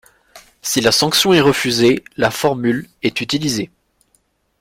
Si 0.63 0.81
la 0.81 0.91
sanction 0.91 1.31
est 1.31 1.41
refusée, 1.41 2.03
la 2.17 2.31
formule 2.31 2.89
est 3.03 3.21
utilisée. 3.21 3.69